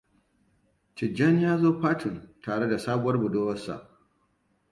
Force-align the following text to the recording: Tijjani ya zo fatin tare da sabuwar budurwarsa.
Tijjani 0.95 1.43
ya 1.43 1.53
zo 1.57 1.73
fatin 1.81 2.15
tare 2.43 2.69
da 2.69 2.79
sabuwar 2.79 3.17
budurwarsa. 3.21 3.75